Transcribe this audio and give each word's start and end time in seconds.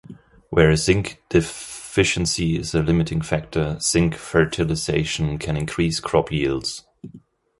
Where 0.49 0.75
zinc 0.77 1.21
deficiency 1.29 2.57
is 2.57 2.73
a 2.73 2.81
limiting 2.81 3.21
factor, 3.21 3.79
zinc 3.79 4.15
fertilization 4.15 5.37
can 5.37 5.55
increase 5.55 5.99
crop 5.99 6.31
yields. 6.31 6.83